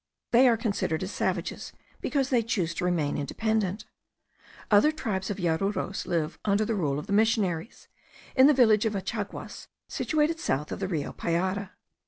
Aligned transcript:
They 0.31 0.47
are 0.47 0.57
considered 0.57 1.03
as 1.03 1.11
savages 1.11 1.73
because 2.01 2.31
they 2.31 2.41
choose 2.41 2.73
to 2.73 2.85
remain 2.85 3.19
independent. 3.19 3.85
Other 4.71 4.91
tribes 4.91 5.29
of 5.29 5.37
Yaruros 5.37 6.07
live 6.07 6.39
under 6.43 6.65
the 6.65 6.73
rule 6.73 6.97
of 6.97 7.05
the 7.05 7.13
missionaries, 7.13 7.87
in 8.35 8.47
the 8.47 8.53
village 8.55 8.87
of 8.87 8.95
Achaguas, 8.95 9.67
situated 9.87 10.39
south 10.39 10.71
of 10.71 10.79
the 10.79 10.87
Rio 10.87 11.13
Payara. 11.13 11.73